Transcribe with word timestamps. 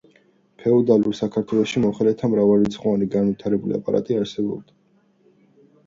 ფეოდალურ 0.61 1.15
საქართველოში 1.19 1.83
მოხელეთა 1.85 2.31
მრავალრიცხოვანი 2.33 3.13
განვითარებული 3.19 3.79
აპარატი 3.81 4.21
არსებობდა. 4.25 4.81